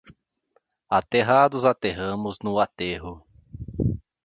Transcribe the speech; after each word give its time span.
Aterrados 0.89 1.63
aterramos 1.63 2.39
no 2.43 2.59
aterro. 2.59 3.23